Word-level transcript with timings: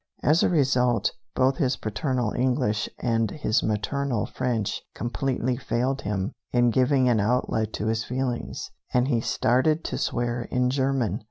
As 0.23 0.41
a 0.41 0.49
result, 0.49 1.11
both 1.35 1.57
his 1.57 1.77
paternal 1.77 2.31
English 2.33 2.89
and 2.97 3.29
his 3.29 3.61
maternal 3.61 4.25
French 4.25 4.81
completely 4.95 5.57
failed 5.57 6.01
him 6.01 6.31
in 6.51 6.71
giving 6.71 7.07
an 7.07 7.19
outlet 7.19 7.71
to 7.73 7.85
his 7.85 8.03
feelings, 8.03 8.71
and 8.91 9.09
he 9.09 9.21
started 9.21 9.83
to 9.83 9.99
swear 9.99 10.45
in 10.49 10.71
German. 10.71 11.19